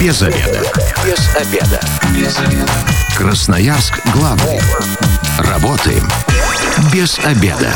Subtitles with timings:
[0.00, 0.62] Без обеда.
[1.04, 1.80] Без обеда.
[2.16, 2.72] Без обеда.
[3.18, 4.58] Красноярск главный.
[5.38, 6.08] Работаем
[6.90, 7.70] без обеда.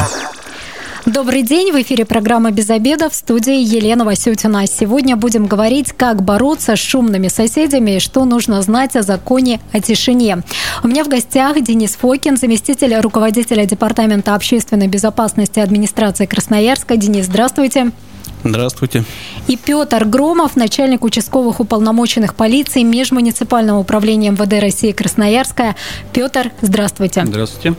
[1.04, 4.66] Добрый день, в эфире программа «Без обеда» в студии Елена Васютина.
[4.66, 9.80] Сегодня будем говорить, как бороться с шумными соседями и что нужно знать о законе о
[9.80, 10.38] тишине.
[10.82, 16.96] У меня в гостях Денис Фокин, заместитель руководителя Департамента общественной безопасности администрации Красноярска.
[16.96, 17.80] Денис, здравствуйте.
[17.80, 18.13] Здравствуйте.
[19.48, 25.76] И Петр Громов, начальник участковых уполномоченных полиции Межмуниципального управления МВД России Красноярская.
[26.12, 27.24] Петр, здравствуйте.
[27.24, 27.74] Здравствуйте.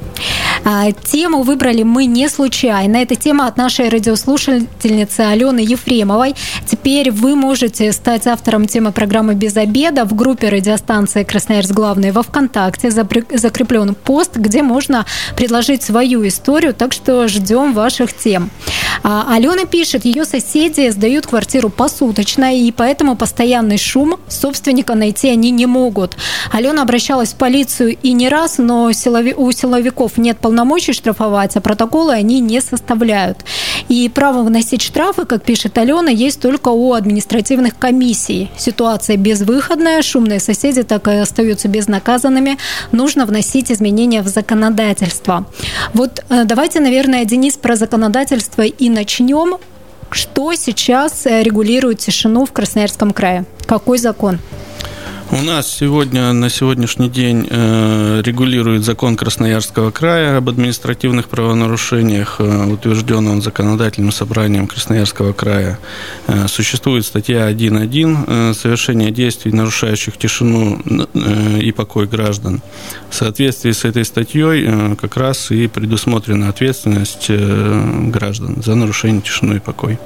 [0.64, 2.98] А, тему выбрали мы не случайно.
[2.98, 6.36] Это тема от нашей радиослушательницы Алены Ефремовой.
[6.66, 12.24] Теперь вы можете стать автором темы программы «Без обеда» в группе радиостанции «Красноярск главный» во
[12.24, 12.90] ВКонтакте.
[12.90, 15.06] Закреплен пост, где можно
[15.36, 18.50] предложить свою историю, так что ждем ваших тем.
[19.08, 25.52] А, Алена пишет, ее соседи сдают квартиру посуточно, и поэтому постоянный шум собственника найти они
[25.52, 26.18] не могут.
[26.52, 32.14] Алена обращалась в полицию и не раз, но у силовиков нет полномочий штрафовать, а протоколы
[32.14, 33.46] они не составляют.
[33.90, 38.50] И право выносить штрафы, как пишет Алена, есть только у административных комиссий.
[38.58, 42.58] Ситуация безвыходная, шумные соседи так и остаются безнаказанными.
[42.92, 45.46] Нужно вносить изменения в законодательство.
[45.94, 49.58] Вот э, давайте, наверное, Денис, про законодательство и начнем.
[50.10, 53.46] Что сейчас э, регулирует тишину в Красноярском крае?
[53.68, 54.40] Какой закон?
[55.32, 62.66] У нас сегодня, на сегодняшний день э, регулирует закон Красноярского края об административных правонарушениях, э,
[62.68, 65.80] утвержденный он законодательным собранием Красноярского края.
[66.28, 70.80] Э, существует статья 1.1 «Совершение действий, нарушающих тишину
[71.60, 72.62] и покой граждан».
[73.10, 79.60] В соответствии с этой статьей как раз и предусмотрена ответственность граждан за нарушение тишины и
[79.60, 79.98] покой.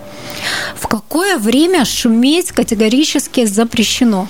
[0.76, 4.30] В какое время шуметь категорически запрещено?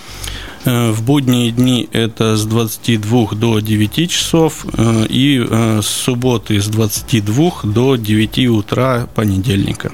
[0.65, 6.61] Э, в будние дни это с 22 до 9 часов э, и э, с субботы
[6.61, 9.91] с 22 до 9 утра понедельника.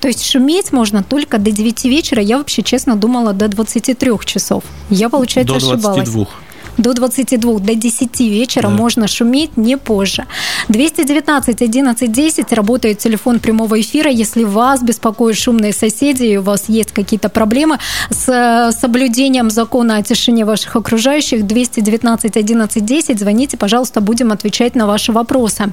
[0.00, 2.22] То есть шуметь можно только до 9 вечера.
[2.22, 4.64] Я вообще, честно, думала до 23 часов.
[4.88, 5.92] Я, получается, до 22.
[5.92, 6.28] ошибалась
[6.78, 8.68] до 22, до 10 вечера да.
[8.70, 10.24] можно шуметь не позже.
[10.68, 14.10] 219 11 10 работает телефон прямого эфира.
[14.10, 17.78] Если вас беспокоят шумные соседи, и у вас есть какие-то проблемы
[18.10, 24.86] с соблюдением закона о тишине ваших окружающих, 219 11 10, звоните, пожалуйста, будем отвечать на
[24.86, 25.72] ваши вопросы.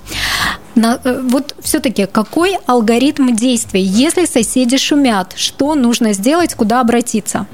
[0.75, 7.45] На, э, вот все-таки какой алгоритм действий, если соседи шумят, что нужно сделать, куда обратиться?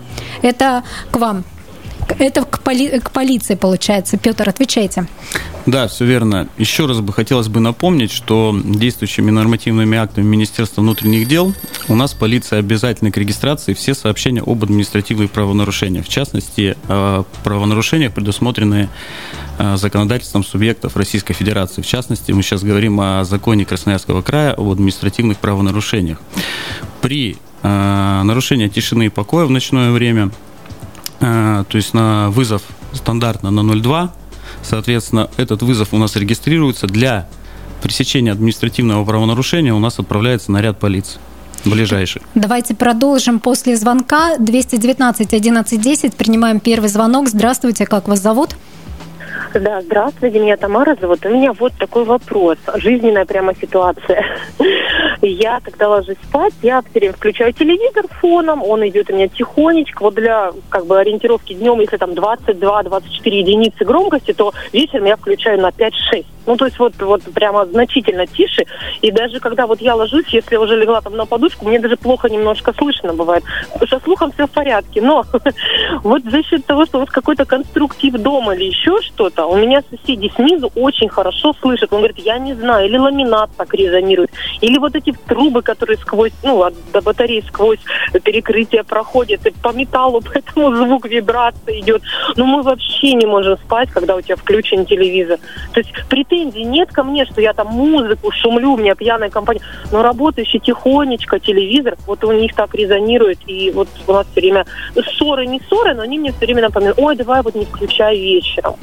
[0.41, 1.43] Это к вам.
[2.21, 4.15] Это к, поли- к полиции получается.
[4.15, 5.07] Петр, отвечайте.
[5.65, 6.47] Да, все верно.
[6.59, 11.55] Еще раз бы хотелось бы напомнить, что действующими нормативными актами Министерства внутренних дел
[11.87, 16.05] у нас полиция обязательна к регистрации все сообщения об административных правонарушениях.
[16.05, 16.77] В частности,
[17.43, 18.89] правонарушениях, предусмотренные
[19.57, 21.81] э, законодательством субъектов Российской Федерации.
[21.81, 26.21] В частности, мы сейчас говорим о законе Красноярского края об административных правонарушениях.
[27.01, 30.29] При э, нарушении тишины и покоя в ночное время–
[31.21, 34.11] то есть на вызов стандартно на 02,
[34.63, 37.27] соответственно, этот вызов у нас регистрируется для
[37.81, 41.19] пресечения административного правонарушения у нас отправляется наряд полиции
[41.63, 42.23] ближайший.
[42.33, 44.37] Давайте продолжим после звонка.
[44.39, 46.15] 219 11 10.
[46.15, 47.29] Принимаем первый звонок.
[47.29, 48.55] Здравствуйте, как вас зовут?
[49.53, 51.25] Да, здравствуйте, меня Тамара зовут.
[51.25, 54.23] У меня вот такой вопрос, жизненная прямо ситуация.
[55.21, 60.01] Я, когда ложусь спать, я все время включаю телевизор фоном, он идет у меня тихонечко,
[60.01, 65.61] вот для как бы ориентировки днем, если там 22-24 единицы громкости, то вечером я включаю
[65.61, 66.25] на 5-6.
[66.47, 68.65] Ну, то есть вот, вот прямо значительно тише.
[69.01, 72.29] И даже когда вот я ложусь, если уже легла там на подушку, мне даже плохо
[72.29, 73.43] немножко слышно бывает.
[73.83, 75.01] Что слухом все в порядке.
[75.01, 75.23] Но
[76.03, 80.31] вот за счет того, что вот какой-то конструктив дома или еще что-то, у меня соседи
[80.35, 81.91] снизу очень хорошо слышат.
[81.93, 84.31] Он говорит, я не знаю, или ламинат так резонирует,
[84.61, 87.79] или вот эти трубы, которые сквозь, ну, от, до батареи сквозь
[88.23, 92.01] перекрытие проходят, и по металлу, поэтому звук вибрации идет.
[92.35, 95.39] Но мы вообще не можем спать, когда у тебя включен телевизор.
[95.73, 99.61] То есть претензий нет ко мне, что я там музыку шумлю, у меня пьяная компания.
[99.91, 103.39] Но работающий тихонечко телевизор, вот у них так резонирует.
[103.47, 104.65] И вот у нас все время
[105.15, 108.75] ссоры, не ссоры, но они мне все время напоминают, ой, давай вот не включай вечером.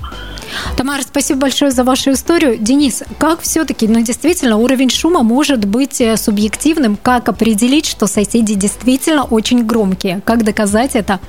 [0.76, 2.58] Тамара, спасибо большое за вашу историю.
[2.58, 6.96] Денис, как все-таки, ну действительно, уровень шума может быть э, субъективным?
[6.96, 10.20] Как определить, что соседи действительно очень громкие?
[10.24, 11.20] Как доказать это?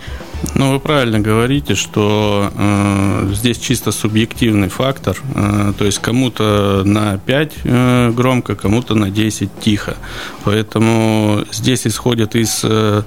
[0.56, 5.18] Ну, вы правильно говорите, что э, здесь чисто субъективный фактор.
[5.36, 9.98] Э, то есть кому-то на 5 э, громко, кому-то на 10 тихо.
[10.46, 12.62] Поэтому здесь исходят из...
[12.64, 13.04] Э,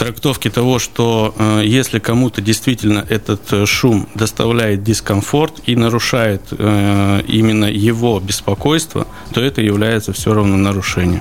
[0.00, 7.20] трактовки того, что э, если кому-то действительно этот э, шум доставляет дискомфорт и нарушает э,
[7.28, 11.20] именно его беспокойство, то это является все равно нарушением.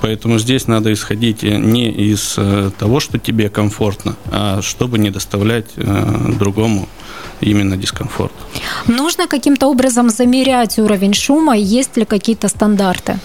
[0.00, 2.38] Поэтому здесь надо исходить не из
[2.78, 5.68] того, что тебе комфортно, а чтобы не доставлять
[6.38, 6.86] другому
[7.40, 8.32] именно дискомфорт.
[8.86, 13.18] Нужно каким-то образом замерять уровень шума, есть ли какие-то стандарты?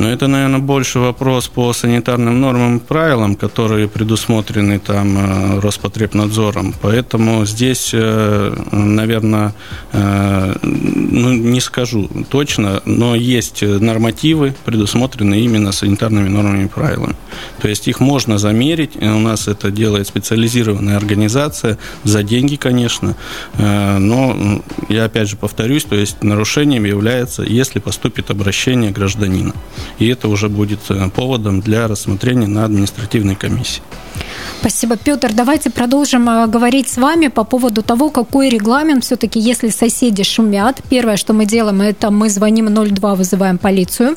[0.00, 6.74] Но это, наверное, больше вопрос по санитарным нормам и правилам, которые предусмотрены там э, Роспотребнадзором.
[6.80, 9.54] Поэтому здесь, э, наверное,
[9.92, 17.14] э, ну, не скажу точно, но есть нормативы, предусмотренные именно санитарными нормами и правилами.
[17.60, 18.96] То есть их можно замерить.
[18.96, 23.16] У нас это делает специализированная организация за деньги, конечно.
[23.58, 29.52] Но я опять же повторюсь, то есть нарушением является, если поступит обращение гражданина
[29.98, 33.82] и это уже будет э, поводом для рассмотрения на административной комиссии.
[34.60, 35.32] Спасибо, Петр.
[35.32, 40.80] Давайте продолжим э, говорить с вами по поводу того, какой регламент все-таки, если соседи шумят.
[40.90, 44.16] Первое, что мы делаем, это мы звоним 02, вызываем полицию.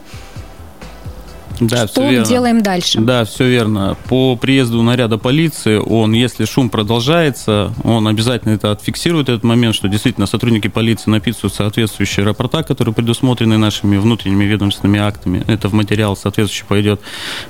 [1.67, 2.99] Да, что мы делаем дальше?
[2.99, 3.97] Да, все верно.
[4.07, 9.87] По приезду наряда полиции, он, если шум продолжается, он обязательно это отфиксирует, этот момент, что
[9.87, 15.43] действительно сотрудники полиции написывают соответствующие рапорта, которые предусмотрены нашими внутренними ведомственными актами.
[15.47, 17.01] Это в материал соответствующий пойдет.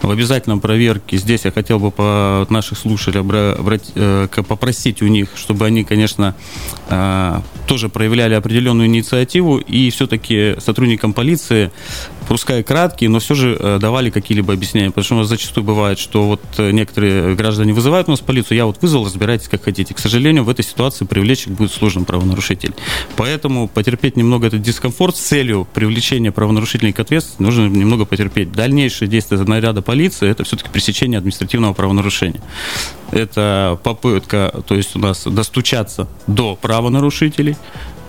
[0.02, 3.24] В обязательном проверке здесь я хотел бы по наших слушателей
[3.96, 6.36] э, попросить у них, чтобы они, конечно,
[6.90, 11.72] э, тоже проявляли определенную инициативу и все-таки сотрудникам полиции,
[12.28, 14.90] пускай краткие, но все же э, давали какие-либо объяснения.
[14.90, 18.58] Потому что у нас зачастую бывает, что вот э, некоторые граждане вызывают у нас полицию,
[18.58, 19.94] я вот вызвал, разбирайтесь как хотите.
[19.94, 22.74] К сожалению, в этой ситуации привлечь будет сложным правонарушитель.
[23.16, 28.52] Поэтому потерпеть немного этот дискомфорт с целью привлечения правонарушителей к ответственности нужно немного потерпеть.
[28.52, 32.42] Дальнейшие действия наряда полиции– это все-таки пресечение административного правонарушения.
[33.12, 37.56] Это попытка, то есть у нас достучаться до правонарушителей,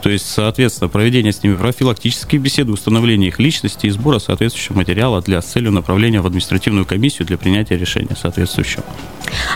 [0.04, 5.22] то есть, соответственно, проведение с ними профилактических беседы, установление их личности и сбора соответствующего материала
[5.22, 8.84] для с целью направления в административную комиссию для принятия решения соответствующего.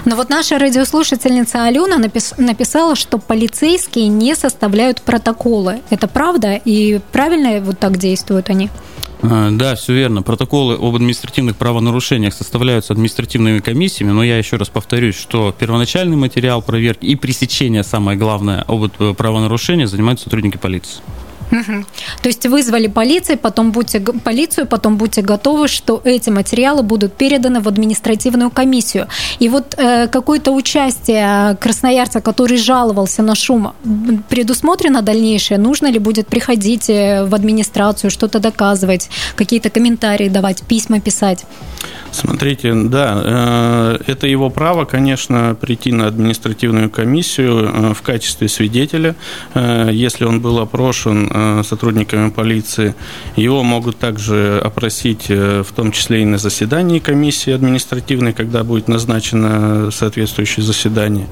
[0.07, 5.83] Но вот наша радиослушательница Алена напис- написала, что полицейские не составляют протоколы.
[5.91, 6.55] Это правда?
[6.55, 8.71] И правильно вот так действуют они?
[9.23, 10.23] А, да, все верно.
[10.23, 16.63] Протоколы об административных правонарушениях составляются административными комиссиями, но я еще раз повторюсь, что первоначальный материал
[16.63, 21.01] проверки и пресечение, самое главное, об правонарушении занимаются сотрудники полиции.
[22.23, 27.61] То есть вызвали полицию, потом будьте, полицию, потом будьте готовы, что эти материалы будут переданы
[27.61, 29.09] в административную комиссию.
[29.39, 33.73] И вот э, какое-то участие красноярца, который жаловался на шум,
[34.29, 35.59] предусмотрено дальнейшее?
[35.59, 41.45] Нужно ли будет приходить э, в администрацию, что-то доказывать, какие-то комментарии давать, письма писать?
[42.13, 49.15] Смотрите, да, э, это его право, конечно, прийти на административную комиссию э, в качестве свидетеля,
[49.55, 52.95] если он был опрошен Э, сотрудниками полиции.
[53.37, 58.89] Его могут также опросить, э, в том числе и на заседании комиссии административной, когда будет
[58.89, 61.27] назначено соответствующее заседание.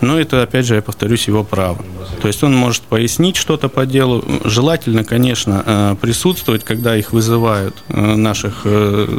[0.00, 1.78] Но это, опять же, я повторюсь, его право.
[2.20, 4.24] То есть он может пояснить что-то по делу.
[4.44, 8.66] Желательно, конечно, э, присутствовать, когда их вызывают наших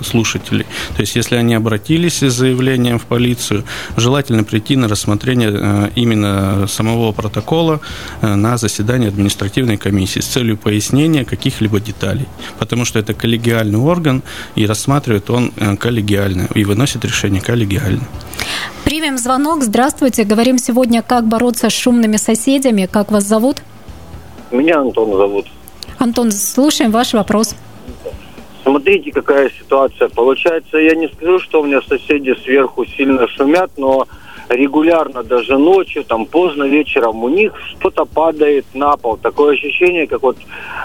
[0.04, 0.66] слушателей.
[1.00, 3.63] То есть если они обратились с заявлением в полицию,
[3.96, 7.80] желательно прийти на рассмотрение именно самого протокола
[8.21, 12.26] на заседание административной комиссии комиссии с целью пояснения каких-либо деталей,
[12.59, 14.21] потому что это коллегиальный орган,
[14.56, 18.04] и рассматривает он э, коллегиально, и выносит решение коллегиально.
[18.83, 19.64] Примем звонок.
[19.64, 20.24] Здравствуйте.
[20.24, 22.88] Говорим сегодня, как бороться с шумными соседями.
[22.92, 23.57] Как вас зовут?
[24.52, 25.45] Меня Антон зовут.
[25.97, 27.56] Антон, слушаем ваш вопрос.
[28.69, 30.09] Смотрите, какая ситуация.
[30.09, 34.07] Получается, я не скажу, что у меня соседи сверху сильно шумят, но
[34.47, 39.18] регулярно даже ночью, там поздно вечером у них что-то падает на пол.
[39.18, 40.38] Такое ощущение, как вот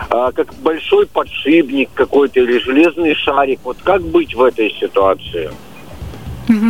[0.08, 3.60] а, как большой подшипник какой-то или железный шарик.
[3.64, 5.50] Вот как быть в этой ситуации?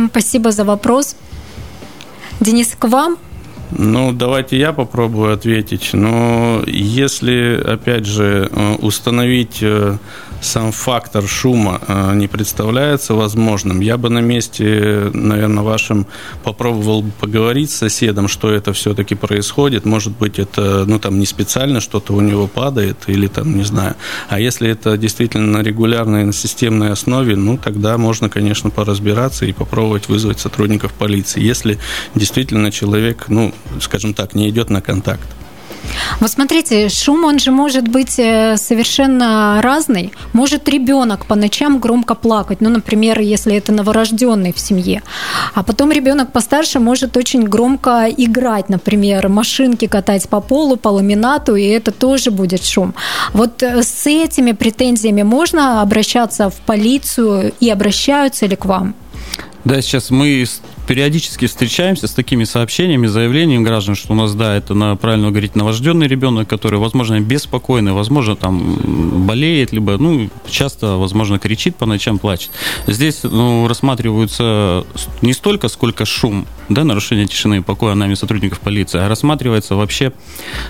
[0.09, 1.15] Спасибо за вопрос.
[2.41, 3.17] Денис, к вам.
[3.71, 5.91] Ну, давайте я попробую ответить.
[5.93, 9.97] Но если, опять же, э, установить э,
[10.45, 16.07] сам фактор шума э, не представляется возможным, я бы на месте, наверное, вашем
[16.43, 19.85] попробовал поговорить с соседом, что это все-таки происходит.
[19.85, 23.95] Может быть, это, ну, там, не специально что-то у него падает или там, не знаю.
[24.29, 29.53] А если это действительно на регулярной, на системной основе, ну, тогда можно, конечно, поразбираться и
[29.53, 31.41] попробовать вызвать сотрудников полиции.
[31.41, 31.79] Если
[32.15, 35.27] действительно человек, ну, скажем так, не идет на контакт.
[36.19, 40.11] Вот смотрите, шум, он же может быть э, совершенно разный.
[40.33, 45.01] Может ребенок по ночам громко плакать, ну, например, если это новорожденный в семье.
[45.53, 51.55] А потом ребенок постарше может очень громко играть, например, машинки катать по полу, по ламинату,
[51.55, 52.93] и это тоже будет шум.
[53.33, 58.95] Вот э, с этими претензиями можно обращаться в полицию и обращаются ли к вам?
[59.63, 60.45] Да, сейчас мы
[60.87, 65.55] периодически встречаемся с такими сообщениями, заявлениями граждан, что у нас, да, это, на, правильно говорить,
[65.55, 72.19] новорожденный ребенок, который, возможно, беспокойный, возможно, там болеет, либо, ну, часто, возможно, кричит по ночам,
[72.19, 72.51] плачет.
[72.87, 74.85] Здесь, ну, рассматриваются
[75.21, 80.13] не столько, сколько шум, да, нарушение тишины и покоя нами сотрудников полиции, а рассматривается вообще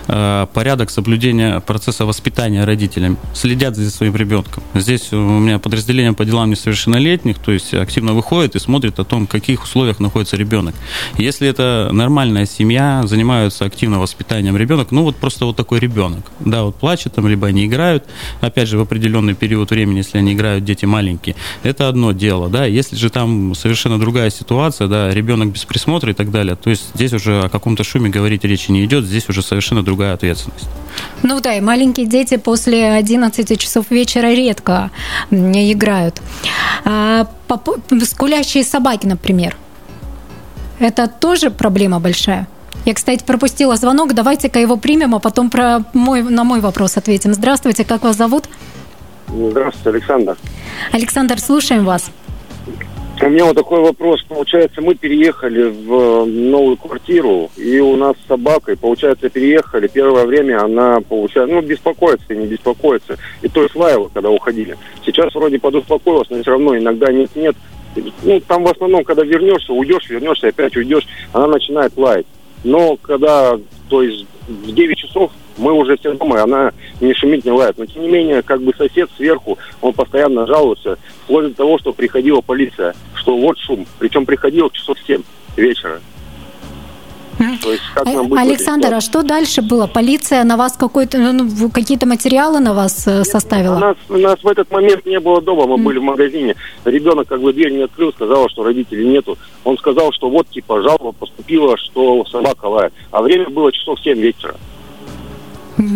[0.08, 3.18] э, порядок соблюдения процесса воспитания родителями.
[3.34, 4.64] Следят за своим ребенком.
[4.74, 9.28] Здесь у меня подразделение по делам несовершеннолетних, то есть активно выходит и смотрит о том,
[9.28, 10.76] в каких условиях находится ребенок.
[11.18, 16.64] Если это нормальная семья, занимаются активно воспитанием ребенка, ну вот просто вот такой ребенок, да,
[16.64, 18.06] вот плачет там, либо они играют,
[18.42, 22.66] опять же, в определенный период времени, если они играют, дети маленькие, это одно дело, да,
[22.66, 26.84] если же там совершенно другая ситуация, да, ребенок без присмотра и так далее, то есть
[26.94, 30.68] здесь уже о каком-то шуме говорить речи не идет, здесь уже совершенно другая ответственность.
[31.24, 34.92] Ну да, и маленькие дети после 11 часов вечера редко
[35.32, 36.22] играют.
[36.84, 37.28] А,
[38.04, 39.56] скулящие собаки, например.
[40.80, 42.48] Это тоже проблема большая.
[42.86, 44.14] Я, кстати, пропустила звонок.
[44.14, 47.34] Давайте-ка его примем, а потом про мой, на мой вопрос ответим.
[47.34, 48.46] Здравствуйте, как вас зовут?
[49.28, 50.38] Здравствуйте, Александр.
[50.92, 52.12] Александр, слушаем вас.
[53.22, 54.22] У меня вот такой вопрос.
[54.24, 59.88] Получается, мы переехали в новую квартиру, и у нас собака, и, получается, переехали.
[59.88, 63.18] Первое время она, получается, ну, беспокоится и не беспокоится.
[63.42, 64.78] И то есть лаяла, когда уходили.
[65.06, 67.56] Сейчас вроде подуспокоилась, но все равно иногда нет-нет,
[68.24, 72.26] ну, там в основном, когда вернешься, уйдешь, вернешься, опять уйдешь, она начинает лаять.
[72.64, 73.60] Но когда,
[73.90, 77.78] то есть в 9 часов мы уже все дома, она не шумит, не лает.
[77.78, 81.94] Но тем не менее, как бы сосед сверху, он постоянно жалуется, вплоть до того, что
[81.94, 83.86] приходила полиция, что вот шум.
[84.00, 85.22] Причем приходила часов 7
[85.56, 86.02] вечера.
[87.38, 89.88] То есть, как нам быть Александр, а что дальше было?
[89.88, 93.76] Полиция на вас какой-то, ну, ну какие-то материалы на вас э, составила?
[93.76, 95.84] У нас, нас в этот момент не было дома, мы mm.
[95.84, 96.56] были в магазине.
[96.86, 99.38] Ребенок как бы дверь не открыл, сказал, что родителей нету.
[99.64, 102.94] Он сказал, что вот типа жалоба поступила, что собака лает.
[103.12, 104.56] А время было часов 7 вечера.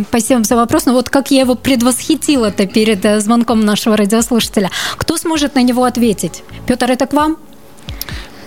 [0.09, 0.85] Спасибо за вопрос.
[0.85, 4.69] Ну вот как я его предвосхитила-то перед э, звонком нашего радиослушателя.
[4.97, 6.43] Кто сможет на него ответить?
[6.67, 7.37] Петр, это к вам?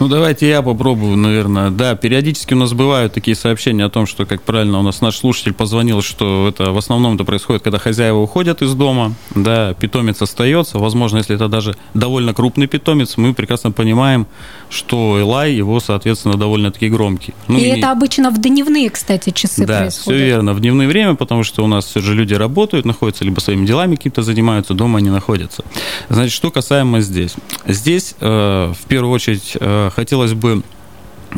[0.03, 1.71] Ну, давайте я попробую, наверное.
[1.71, 5.17] Да, периодически у нас бывают такие сообщения о том, что, как правильно у нас наш
[5.17, 10.21] слушатель позвонил, что это в основном это происходит, когда хозяева уходят из дома, да, питомец
[10.21, 10.81] остается.
[10.81, 14.27] Возможно, если это даже довольно крупный питомец, мы прекрасно понимаем,
[14.71, 17.33] что лай его, соответственно, довольно-таки громкий.
[17.47, 20.19] Ну, и, и это обычно в дневные, кстати, часы да, происходят.
[20.19, 23.39] все верно, в дневное время, потому что у нас все же люди работают, находятся, либо
[23.39, 25.63] своими делами какими-то занимаются, дома они находятся.
[26.09, 27.35] Значит, что касаемо здесь.
[27.69, 30.63] Здесь, э, в первую очередь, э, хотелось бы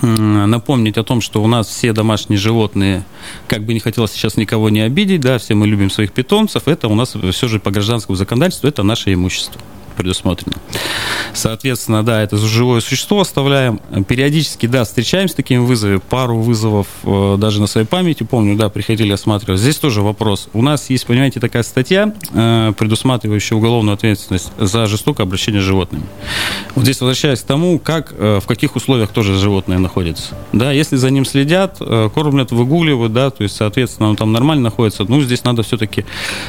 [0.03, 3.05] напомнить о том, что у нас все домашние животные,
[3.47, 6.89] как бы не хотелось сейчас никого не обидеть, да, все мы любим своих питомцев, это
[6.89, 9.61] у нас все же по гражданскому законодательству, это наше имущество
[9.95, 10.57] предусмотрено.
[11.33, 13.81] Соответственно, да, это живое существо оставляем.
[14.07, 15.99] Периодически, да, встречаемся с такими вызовами.
[15.99, 19.61] Пару вызовов э, даже на своей памяти, помню, да, приходили осматривать.
[19.61, 20.49] Здесь тоже вопрос.
[20.53, 26.05] У нас есть, понимаете, такая статья, э, предусматривающая уголовную ответственность за жестокое обращение с животными.
[26.75, 30.35] Вот здесь возвращаясь к тому, как, э, в каких условиях тоже животное находится.
[30.53, 35.05] Да, если за ним следят, кормят, выгуливают, да, то есть, соответственно, он там нормально находится,
[35.05, 36.05] ну, здесь надо все-таки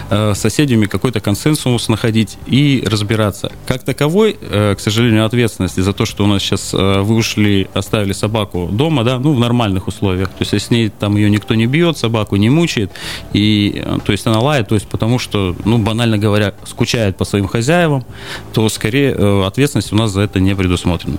[0.10, 3.52] с соседями какой-то консенсус находить и разбираться разбираться.
[3.66, 7.68] Как таковой, э, к сожалению, ответственности за то, что у нас сейчас э, вы ушли,
[7.74, 10.30] оставили собаку дома, да, ну, в нормальных условиях.
[10.30, 12.92] То есть, с ней там ее никто не бьет, собаку не мучает,
[13.34, 17.26] и, э, то есть, она лает, то есть, потому что, ну, банально говоря, скучает по
[17.26, 18.04] своим хозяевам,
[18.54, 21.18] то, скорее, ответственность у нас за это не предусмотрена.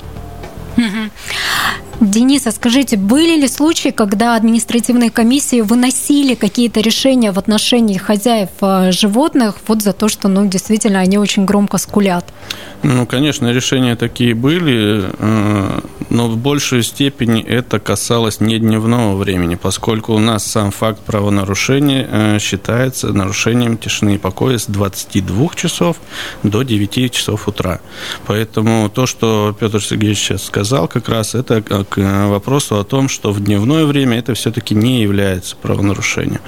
[2.00, 8.50] Денис, а скажите, были ли случаи, когда административные комиссии выносили какие-то решения в отношении хозяев
[8.60, 12.26] э, животных вот за то, что, ну, действительно, они очень громко скулят?
[12.88, 19.56] Ну, конечно, решения такие были, э, но в большей степени это касалось не дневного времени,
[19.56, 25.96] поскольку у нас сам факт правонарушения э, считается нарушением тишины и покоя с 22 часов
[26.44, 27.80] до 9 часов утра.
[28.24, 33.32] Поэтому то, что Петр Сергеевич сейчас сказал, как раз это к вопросу о том, что
[33.32, 36.40] в дневное время это все-таки не является правонарушением.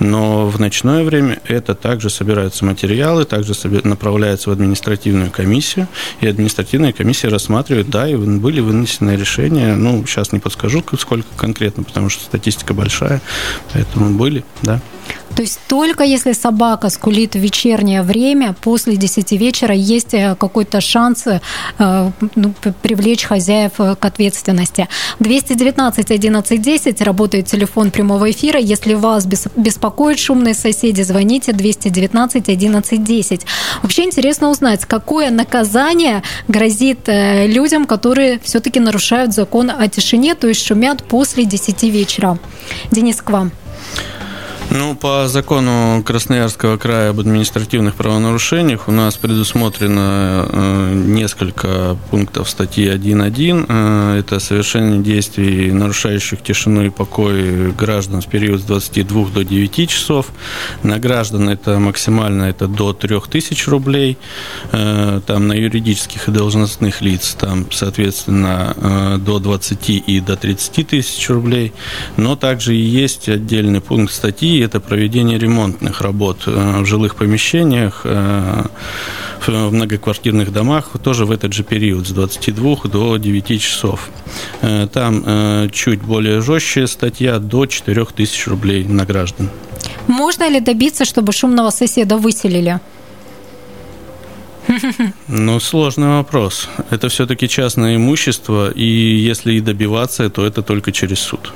[0.00, 3.54] Но в ночное время это также собираются материалы, также
[3.84, 5.88] направляются в административную комиссию, комиссию,
[6.20, 11.82] и административная комиссия рассматривает, да, и были вынесены решения, ну, сейчас не подскажу, сколько конкретно,
[11.82, 13.20] потому что статистика большая,
[13.72, 14.80] поэтому были, да.
[15.34, 20.80] То есть только если собака скулит в вечернее время, после 10 вечера есть э, какой-то
[20.80, 24.88] шанс э, ну, привлечь хозяев э, к ответственности.
[25.20, 28.58] 219 11 10 работает телефон прямого эфира.
[28.58, 33.46] Если вас беспокоят шумные соседи, звоните 219 11 10.
[33.82, 40.64] Вообще интересно узнать, какое наказание грозит людям, которые все-таки нарушают закон о тишине, то есть
[40.64, 42.38] шумят после 10 вечера.
[42.90, 43.52] Денис, к вам.
[44.70, 52.86] Ну, по закону Красноярского края об административных правонарушениях у нас предусмотрено э, несколько пунктов статьи
[52.86, 53.64] 1.1.
[53.66, 59.88] Э, это совершение действий, нарушающих тишину и покой граждан в период с 22 до 9
[59.88, 60.26] часов.
[60.82, 64.18] На граждан это максимально это до 3000 рублей.
[64.72, 71.30] Э, там на юридических и должностных лиц там, соответственно, до 20 и до 30 тысяч
[71.30, 71.72] рублей.
[72.18, 78.02] Но также и есть отдельный пункт статьи это проведение ремонтных работ э, в жилых помещениях,
[78.04, 78.64] э,
[79.46, 84.10] в многоквартирных домах, тоже в этот же период, с 22 до 9 часов.
[84.62, 89.50] Э, там чуть более жесткая статья, до 4 тысяч рублей на граждан.
[90.06, 92.80] Можно ли добиться, чтобы шумного соседа выселили?
[95.28, 96.68] Ну, сложный вопрос.
[96.90, 101.52] Это все-таки частное имущество, и если и добиваться, то это только через суд.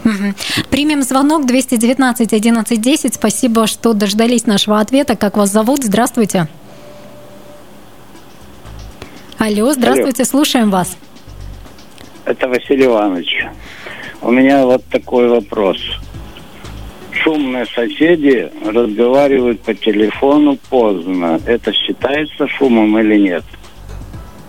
[0.70, 3.14] Примем звонок 219 11 10.
[3.14, 5.16] Спасибо, что дождались нашего ответа.
[5.16, 5.84] Как вас зовут?
[5.84, 6.48] Здравствуйте.
[9.38, 10.30] Алло, здравствуйте, Алло.
[10.30, 10.96] слушаем вас.
[12.24, 13.46] Это Василий Иванович.
[14.20, 15.78] У меня вот такой вопрос
[17.14, 21.40] шумные соседи разговаривают по телефону поздно.
[21.46, 23.44] Это считается шумом или нет?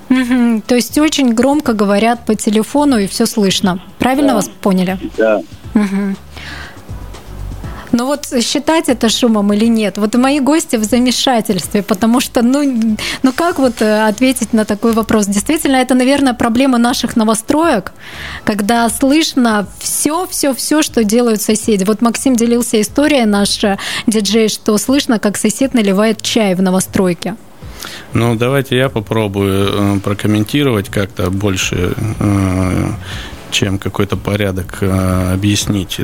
[0.09, 0.61] Угу.
[0.67, 3.79] То есть очень громко говорят по телефону и все слышно.
[3.99, 4.35] Правильно да.
[4.35, 4.97] вас поняли?
[5.17, 5.41] Да.
[5.73, 6.15] Угу.
[7.93, 9.97] Но вот считать это шумом или нет?
[9.97, 14.93] Вот мои гости в замешательстве, потому что, ну, ну как вот э, ответить на такой
[14.93, 15.27] вопрос?
[15.27, 17.93] Действительно, это, наверное, проблема наших новостроек,
[18.45, 21.83] когда слышно все, все, все, что делают соседи.
[21.83, 27.35] Вот Максим делился историей, наш э, диджей, что слышно, как сосед наливает чай в новостройке.
[28.13, 31.93] Ну, давайте я попробую э, прокомментировать как-то больше
[33.53, 36.01] чем какой-то порядок э, объяснить.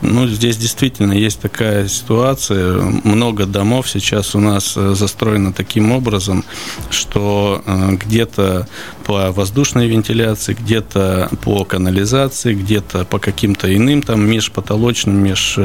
[0.00, 2.80] Ну, здесь действительно есть такая ситуация.
[3.04, 6.44] Много домов сейчас у нас э, застроено таким образом,
[6.88, 8.68] что э, где-то
[9.04, 15.58] по воздушной вентиляции, где-то по канализации, где-то по каким-то иным там межпотолочным, меж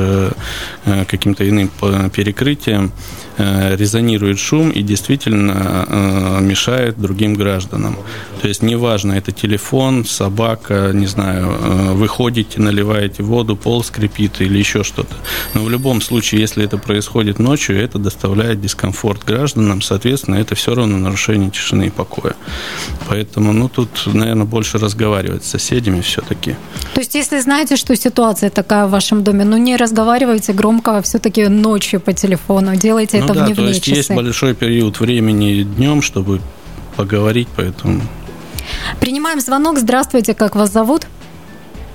[1.07, 1.69] каким-то иным
[2.09, 2.91] перекрытиям
[3.37, 7.97] резонирует шум и действительно мешает другим гражданам.
[8.41, 14.57] То есть неважно, это телефон, собака, не знаю, э, выходите, наливаете воду, пол скрипит или
[14.57, 15.15] еще что-то.
[15.53, 20.75] Но в любом случае, если это происходит ночью, это доставляет дискомфорт гражданам, соответственно, это все
[20.75, 22.35] равно нарушение тишины и покоя.
[23.09, 26.55] Поэтому, ну, тут, наверное, больше разговаривать с соседями все-таки.
[26.93, 31.47] То есть, если знаете, что ситуация такая в вашем доме, ну, не разговаривайте громко все-таки
[31.47, 33.97] ночью по телефону, делайте ну, это да, в дневные то есть часы.
[33.97, 36.41] есть большой период времени днем, чтобы
[36.95, 38.01] поговорить, поэтому
[38.99, 39.77] Принимаем звонок.
[39.77, 41.07] Здравствуйте, как вас зовут?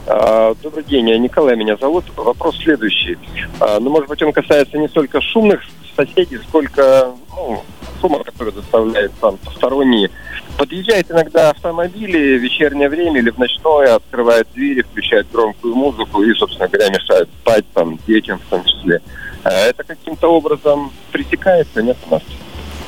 [0.07, 2.05] А, добрый день, Николай меня зовут.
[2.17, 3.19] Вопрос следующий.
[3.61, 5.61] А, ну, может быть, он касается не столько шумных
[6.05, 7.63] соседей, сколько ну,
[8.01, 10.11] шума, который доставляет там посторонние.
[10.57, 16.35] Подъезжают иногда автомобили в вечернее время или в ночное, открывают двери, включают громкую музыку и,
[16.35, 19.01] собственно говоря, мешают спать там детям в том числе.
[19.45, 22.23] А это каким-то образом пресекается, нет у нас?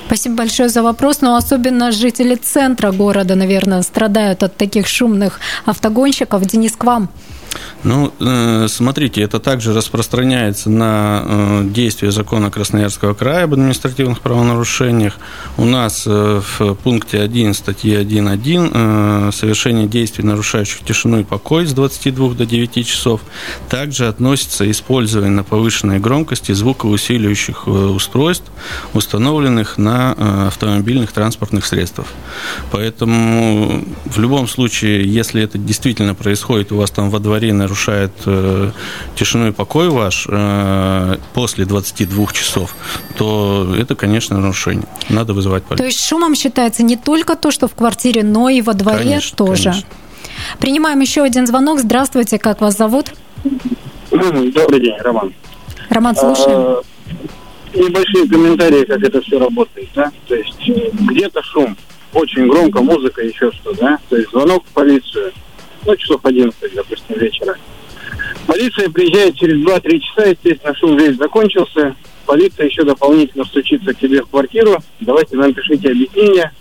[0.07, 1.23] Спасибо большое за вопрос.
[1.23, 6.45] Но особенно жители центра города, наверное, страдают от таких шумных автогонщиков.
[6.45, 7.09] Денис, к вам.
[7.85, 15.15] Ну, э, смотрите, это также распространяется на э, действие закона Красноярского края об административных правонарушениях.
[15.57, 21.73] У нас э, в пункте 1 статьи 1.1 совершение действий, нарушающих тишину и покой с
[21.73, 23.21] 22 до 9 часов,
[23.69, 28.51] также относится использование на повышенной громкости звукоусиливающих устройств,
[28.95, 32.07] установленных на автомобильных транспортных средствах.
[32.71, 38.71] Поэтому в любом случае, если это действительно происходит у вас там во дворе нарушает э,
[39.17, 42.75] тишину и покой ваш э, после 22 часов,
[43.17, 44.87] то это, конечно, нарушение.
[45.09, 45.79] Надо вызывать полицию.
[45.79, 49.37] То есть шумом считается не только то, что в квартире, но и во дворе конечно,
[49.37, 49.65] тоже.
[49.65, 49.89] Конечно.
[50.61, 51.81] Принимаем еще один звонок.
[51.81, 53.07] Здравствуйте, как вас зовут?
[54.11, 55.33] Добрый день, Роман.
[55.89, 56.59] Роман, слушаем.
[56.59, 56.83] А,
[57.75, 59.89] небольшие комментарии, как это все работает.
[59.95, 60.13] Да?
[60.29, 61.77] То есть где-то шум,
[62.13, 65.33] очень громко, музыка, еще что, да, то есть звонок в полицию,
[65.85, 67.57] ну, часов 11, допустим, вечера.
[68.47, 71.95] Полиция приезжает через 2-3 часа, естественно, шум весь закончился.
[72.27, 74.77] Полиция еще дополнительно стучится к тебе в квартиру.
[75.01, 76.53] Давайте нам пишите объяснение.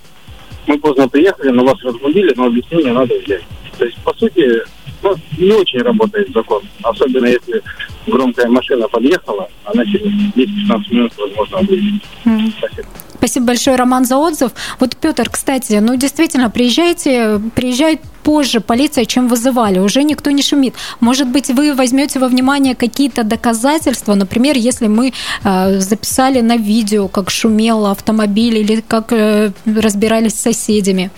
[0.68, 3.44] Мы поздно приехали, но вас разбудили, но объяснение надо взять.
[3.78, 4.62] То есть, по сути,
[5.02, 6.64] ну, не очень работает закон.
[6.84, 7.62] Особенно если
[8.06, 12.02] громкая машина подъехала, она через 10-15 минут, возможно, выйдет.
[12.26, 12.52] Mm.
[12.58, 12.88] Спасибо.
[13.22, 14.52] Спасибо большое, Роман, за отзыв.
[14.80, 19.78] Вот, Петр, кстати, ну, действительно, приезжайте, приезжает позже полиция, чем вызывали.
[19.78, 20.74] Уже никто не шумит.
[21.00, 27.08] Может быть, вы возьмете во внимание какие-то доказательства, например, если мы э, записали на видео,
[27.08, 31.12] как шумел автомобиль или как э, разбирались с соседями.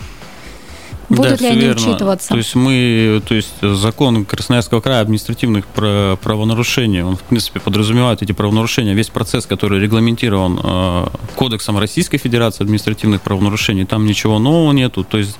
[1.10, 1.82] Будут да, ли они верно.
[1.82, 2.30] учитываться?
[2.30, 8.32] То есть мы, то есть закон Красноярского края административных правонарушений, он в принципе подразумевает эти
[8.32, 15.04] правонарушения, весь процесс, который регламентирован э, Кодексом Российской Федерации административных правонарушений, там ничего нового нету.
[15.04, 15.38] То есть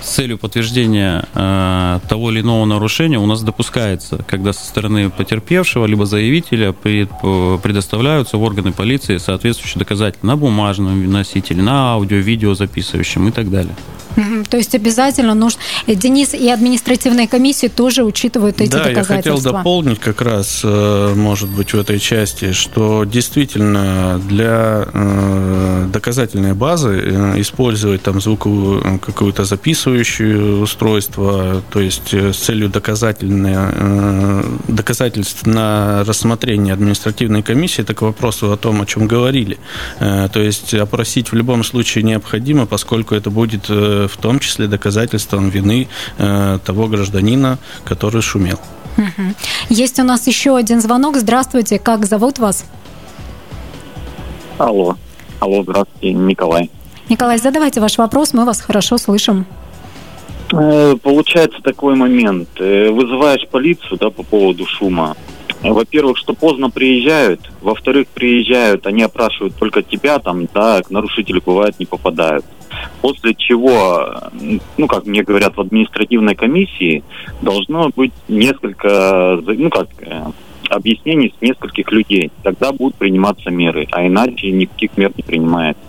[0.00, 5.86] с целью подтверждения э, того или иного нарушения у нас допускается, когда со стороны потерпевшего
[5.86, 13.28] либо заявителя предоставляются в органы полиции соответствующие доказательства на бумажном носителе, на аудио, видео записывающем
[13.28, 13.74] и так далее.
[14.50, 14.97] То есть обязательно
[15.34, 15.60] нужно...
[15.86, 19.08] Э, Денис и административные комиссии тоже учитывают эти да, доказательства.
[19.08, 24.86] Да, я хотел дополнить как раз, э, может быть, в этой части, что действительно для
[24.92, 26.98] э, доказательной базы
[27.36, 37.42] использовать там звуковую какую-то записывающую устройство, то есть с целью доказательное, доказательств на рассмотрение административной
[37.42, 39.58] комиссии, это к вопросу о том, о чем говорили.
[39.98, 45.86] То есть опросить в любом случае необходимо, поскольку это будет в том числе доказательством вины
[46.18, 48.58] э, того гражданина, который шумел.
[49.68, 51.16] Есть у нас еще один звонок.
[51.16, 52.64] Здравствуйте, как зовут вас?
[54.58, 54.96] Алло.
[55.40, 56.70] Алло, здравствуйте, Николай.
[57.08, 59.46] Николай, задавайте ваш вопрос, мы вас хорошо слышим.
[60.52, 62.48] Э, получается такой момент.
[62.58, 65.14] Э, вызываешь полицию да, по поводу шума.
[65.62, 67.40] Во-первых, что поздно приезжают.
[67.60, 72.44] Во-вторых, приезжают, они опрашивают только тебя, там, да, к нарушителю бывает не попадают.
[73.00, 74.30] После чего,
[74.76, 77.02] ну, как мне говорят, в административной комиссии
[77.42, 80.26] должно быть несколько, ну, как, э,
[80.68, 82.30] объяснений с нескольких людей.
[82.42, 85.82] Тогда будут приниматься меры, а иначе никаких мер не принимается.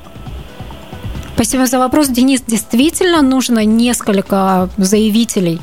[1.35, 2.09] Спасибо за вопрос.
[2.09, 5.59] Денис, действительно нужно несколько заявителей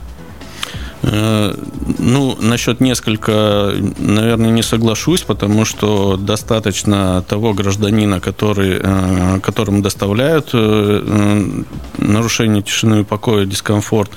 [1.06, 10.50] ну, насчет несколько, наверное, не соглашусь, потому что достаточно того гражданина, который, э, которому доставляют
[10.52, 11.62] э,
[11.98, 14.10] нарушение тишины и покоя, дискомфорт,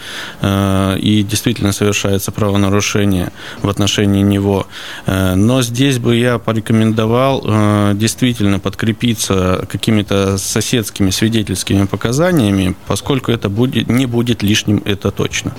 [0.43, 4.67] и действительно совершается правонарушение в отношении него.
[5.07, 14.05] Но здесь бы я порекомендовал действительно подкрепиться какими-то соседскими свидетельскими показаниями, поскольку это будет, не
[14.05, 15.53] будет лишним, это точно.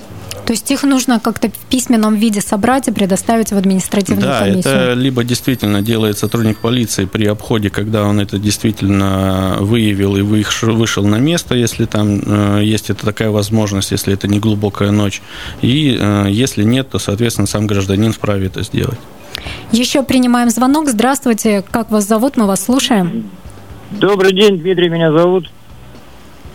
[0.47, 4.63] То есть их нужно как-то в письменном виде собрать и предоставить в административную да, комиссию?
[4.65, 10.23] Да, это либо действительно делает сотрудник полиции при обходе, когда он это действительно выявил и
[10.23, 15.23] вышел на место, если там э, есть это такая возможность, если это не глубокая ночь.
[15.63, 18.99] И э, если нет, то, соответственно, сам гражданин вправе это сделать.
[19.73, 20.89] Еще принимаем звонок.
[20.89, 21.65] Здравствуйте.
[21.71, 22.37] Как вас зовут?
[22.37, 23.31] Мы вас слушаем.
[23.91, 25.51] Добрый день, Дмитрий меня зовут.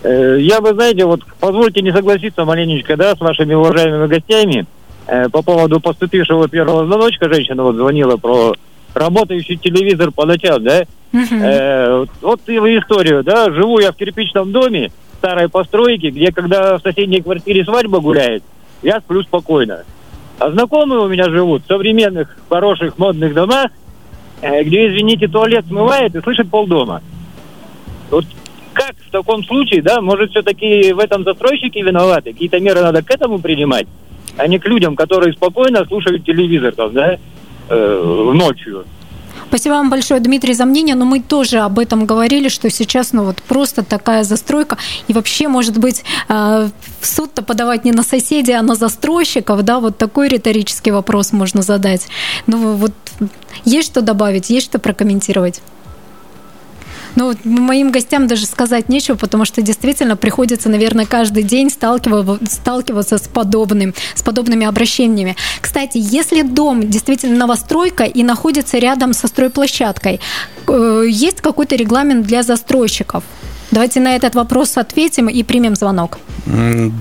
[0.05, 4.67] Э, я бы, знаете, вот позвольте не согласиться маленечко, да, с вашими уважаемыми гостями
[5.07, 7.27] э, по поводу поступившего первого звоночка.
[7.33, 8.53] Женщина вот звонила про
[8.93, 10.83] работающий телевизор по ночам, да.
[11.11, 13.51] Э, вот и историю, да.
[13.51, 18.43] Живу я в кирпичном доме старой постройки, где когда в соседней квартире свадьба гуляет,
[18.83, 19.85] я сплю спокойно.
[20.37, 23.71] А знакомые у меня живут в современных, хороших, модных домах,
[24.41, 27.01] э, где, извините, туалет смывает и слышит полдома.
[28.11, 28.25] Вот
[28.75, 32.33] как в таком случае, да, может все-таки в этом застройщики виноваты?
[32.33, 33.87] Какие-то меры надо к этому принимать,
[34.37, 37.17] а не к людям, которые спокойно слушают телевизор там, да,
[37.69, 38.85] э, ночью.
[39.47, 40.95] Спасибо вам большое, Дмитрий, за мнение.
[40.95, 44.77] Но мы тоже об этом говорили, что сейчас ну, вот просто такая застройка.
[45.07, 46.67] И вообще, может быть, э,
[46.99, 49.61] в суд-то подавать не на соседей, а на застройщиков.
[49.63, 52.07] Да, вот такой риторический вопрос можно задать.
[52.47, 52.91] Ну вот
[53.63, 55.61] есть что добавить, есть что прокомментировать?
[57.15, 63.27] Ну, моим гостям даже сказать нечего, потому что действительно приходится, наверное, каждый день сталкиваться с
[63.27, 65.35] подобным, с подобными обращениями.
[65.61, 70.19] Кстати, если дом действительно новостройка и находится рядом со стройплощадкой,
[70.67, 73.23] э, есть какой-то регламент для застройщиков?
[73.75, 76.17] Давайте на этот вопрос ответим и примем звонок.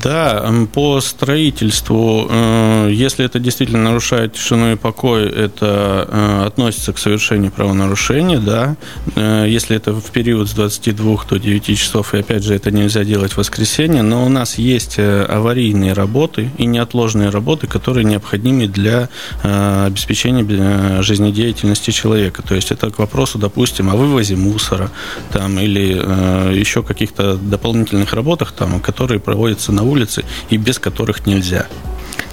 [0.03, 6.99] Да, по строительству, э, если это действительно нарушает тишину и покой, это э, относится к
[6.99, 8.77] совершению правонарушения, да.
[9.15, 13.05] Э, если это в период с 22 до 9 часов, и опять же, это нельзя
[13.05, 19.09] делать в воскресенье, но у нас есть аварийные работы и неотложные работы, которые необходимы для
[19.43, 22.43] обеспечения жизнедеятельности человека.
[22.43, 24.91] То есть это к вопросу, допустим, о вывозе мусора
[25.33, 31.67] там, или еще каких-то дополнительных работах, там, которые проводятся на улице и без которых нельзя.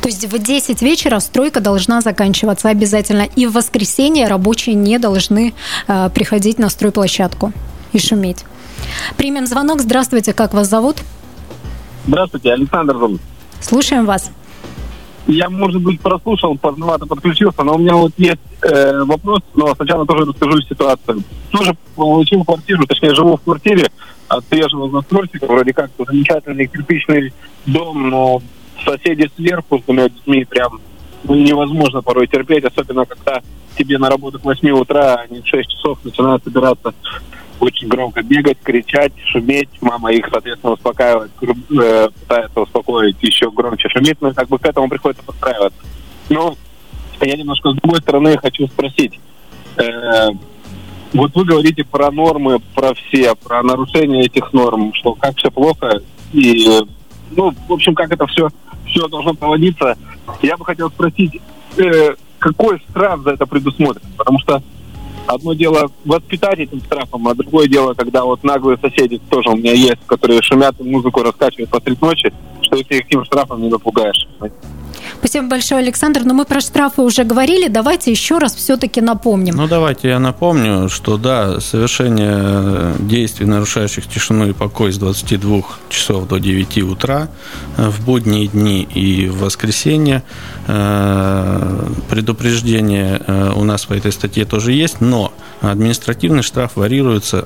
[0.02, 3.28] То есть в 10 вечера стройка должна заканчиваться обязательно.
[3.36, 5.54] И в воскресенье рабочие не должны
[5.88, 7.54] э, приходить на стройплощадку
[7.94, 8.46] и шуметь.
[9.18, 9.82] Примем звонок.
[9.82, 10.98] Здравствуйте, как вас зовут?
[12.08, 13.22] Здравствуйте, Александр зовут.
[13.60, 14.32] Слушаем вас.
[15.28, 20.06] Я, может быть, прослушал, поздновато подключился, но у меня вот есть э, вопрос, но сначала
[20.06, 21.24] тоже расскажу ситуацию.
[21.52, 23.92] Тоже получил квартиру, точнее, живу в квартире
[24.48, 27.34] свежего застройщика, вроде как замечательный кирпичный
[27.66, 28.42] дом, но
[28.86, 30.80] соседи сверху с двумя детьми прям
[31.24, 33.42] ну, невозможно порой терпеть, особенно когда
[33.78, 36.94] тебе на работу к 8 утра, а не в 6 часов начинают собираться
[37.60, 39.70] очень громко бегать, кричать, шуметь.
[39.82, 44.90] Мама их, соответственно, успокаивает, э, пытается успокоить, еще громче шумит, но как бы к этому
[44.90, 45.80] приходится подстраиваться.
[46.30, 46.56] Но
[47.22, 49.20] я немножко с другой стороны хочу спросить.
[49.78, 50.30] Э,
[51.14, 56.02] вот вы говорите про нормы, про все, про нарушение этих норм, что как все плохо,
[56.32, 56.68] и,
[57.32, 58.50] ну, в общем, как это все,
[58.86, 59.98] все должно проводиться.
[60.42, 61.42] Я бы хотел спросить,
[61.78, 64.04] э, какой штраф за это предусмотрен?
[64.18, 64.62] Потому что
[65.28, 69.74] одно дело воспитать этим штрафом, а другое дело, когда вот наглые соседи тоже у меня
[69.74, 74.28] есть, которые шумят музыку раскачивают посреди ночи, что если их этим штрафом не напугаешь.
[75.22, 76.24] Спасибо большое, Александр.
[76.26, 77.68] Но мы про штрафы уже говорили.
[77.68, 79.56] Давайте еще раз все-таки напомним.
[79.56, 86.28] Ну, давайте я напомню, что да, совершение действий, нарушающих тишину и покой с 22 часов
[86.28, 87.30] до 9 утра
[87.78, 90.24] э, в будние дни и в воскресенье.
[90.66, 95.32] Э, предупреждение э, у нас по этой статье тоже есть, но
[95.62, 97.46] административный штраф варьируется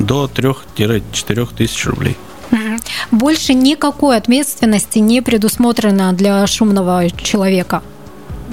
[0.00, 2.16] до 3-4 тысяч рублей.
[3.10, 7.82] Больше никакой ответственности не предусмотрено для шумного человека.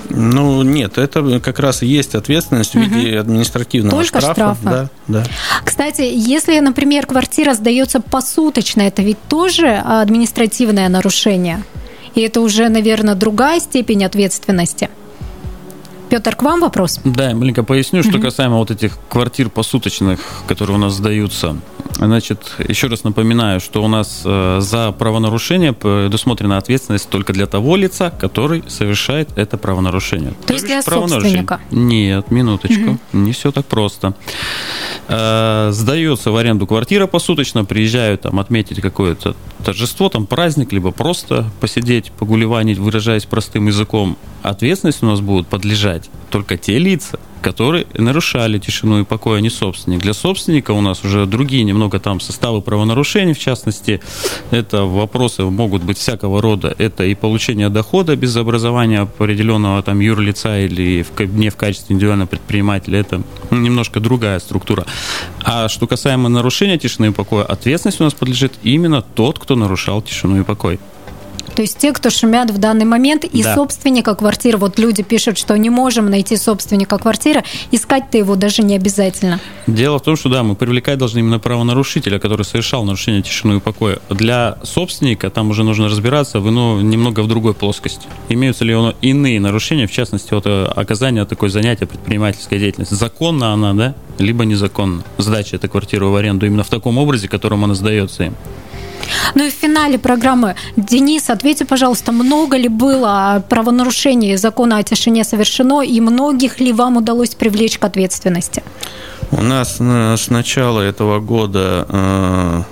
[0.09, 4.33] Ну, нет, это как раз и есть ответственность в виде административного Только штрафа.
[4.33, 4.89] штрафа.
[5.07, 5.23] Да, да.
[5.63, 11.63] Кстати, если, например, квартира сдается посуточно, это ведь тоже административное нарушение.
[12.15, 14.89] И это уже, наверное, другая степень ответственности.
[16.09, 16.99] Петр, к вам вопрос?
[17.03, 21.55] Да, я маленько поясню, что касаемо вот этих квартир посуточных, которые у нас сдаются.
[21.97, 27.75] Значит, еще раз напоминаю, что у нас э, за правонарушение предусмотрена ответственность только для того
[27.75, 30.31] лица, который совершает это правонарушение.
[30.31, 31.59] То, То есть для собственника?
[31.71, 32.99] Нет, минуточку, угу.
[33.11, 34.13] не все так просто.
[35.09, 41.51] Э, сдается в аренду квартира посуточно, приезжают там отметить какое-то торжество, там праздник, либо просто
[41.59, 44.17] посидеть, погулеванить, выражаясь простым языком.
[44.41, 45.98] Ответственность у нас будут подлежать
[46.29, 50.01] только те лица, которые нарушали тишину и покой, а не собственник.
[50.01, 54.01] Для собственника у нас уже другие немного там составы правонарушений, в частности,
[54.51, 56.75] это вопросы могут быть всякого рода.
[56.77, 62.27] Это и получение дохода без образования определенного там юрлица или в, не в качестве индивидуального
[62.27, 62.99] предпринимателя.
[62.99, 64.85] Это немножко другая структура.
[65.43, 70.01] А что касаемо нарушения тишины и покоя, ответственность у нас подлежит именно тот, кто нарушал
[70.01, 70.79] тишину и покой.
[71.59, 73.53] То есть те, кто шумят в данный момент, и да.
[73.53, 74.57] собственника квартиры.
[74.57, 79.41] Вот люди пишут, что не можем найти собственника квартиры, искать-то его даже не обязательно.
[79.67, 83.59] Дело в том, что да, мы привлекать должны именно правонарушителя, который совершал нарушение тишины и
[83.59, 83.99] покоя.
[84.09, 88.07] Для собственника там уже нужно разбираться в ино, немного в другой плоскости.
[88.29, 92.93] Имеются ли оно иные нарушения, в частности, вот э, оказания такой занятия предпринимательской деятельности.
[92.93, 95.03] Законно она, да, либо незаконно.
[95.17, 98.35] Сдача этой квартиры в аренду именно в таком образе, которым она сдается им.
[99.35, 105.23] Ну и в финале программы, Денис, ответьте, пожалуйста, много ли было правонарушений закона о тишине
[105.23, 108.63] совершено и многих ли вам удалось привлечь к ответственности?
[109.31, 112.63] У нас э, с начала этого года э,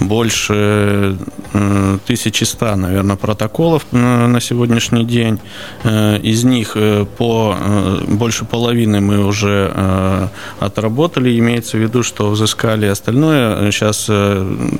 [0.00, 1.16] больше
[1.52, 5.38] 1100, э, наверное, протоколов на сегодняшний день.
[5.84, 7.56] Э, из них э, по
[8.08, 9.72] больше половины мы уже
[10.60, 11.38] отработали.
[11.38, 13.70] Имеется в виду, что взыскали остальное.
[13.70, 14.10] Сейчас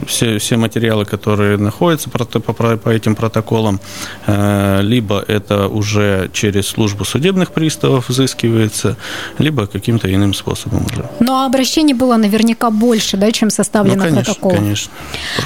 [0.07, 3.81] все, все материалы, которые находятся по, по, по этим протоколам,
[4.27, 8.97] либо это уже через службу судебных приставов взыскивается,
[9.39, 11.09] либо каким-то иным способом уже.
[11.21, 14.59] Но обращений было наверняка больше, да, чем составлено ну, конечно, протоколов.
[14.59, 14.93] Конечно.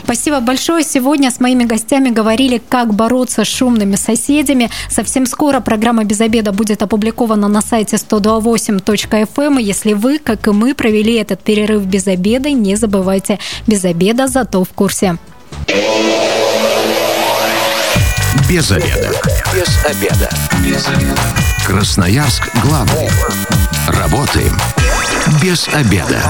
[0.05, 0.85] Спасибо большое.
[0.85, 4.70] Сегодня с моими гостями говорили, как бороться с шумными соседями.
[4.88, 9.46] Совсем скоро программа «Без обеда» будет опубликована на сайте 128.fm.
[9.46, 9.59] Эм.
[9.59, 14.64] Если вы, как и мы, провели этот перерыв без обеда, не забывайте, без обеда зато
[14.64, 15.16] в курсе.
[18.49, 19.12] Без обеда.
[19.55, 20.31] Без обеда.
[20.64, 21.20] Без обеда.
[21.64, 23.09] Красноярск главный.
[23.87, 24.57] Работаем
[25.40, 26.20] без обеда.